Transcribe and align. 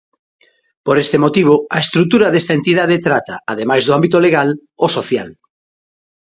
Por 0.85 0.95
este 1.03 1.17
motivo 1.25 1.53
a 1.75 1.77
estrutura 1.85 2.27
desta 2.33 2.53
entidade 2.59 3.03
trata, 3.07 3.35
ademais 3.53 3.83
do 3.85 3.95
ámbito 3.97 4.17
legal, 4.25 4.49
o 4.85 4.87
social. 4.97 5.29